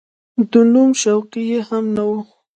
[0.51, 2.11] د نوم شوقي یې هم نه و.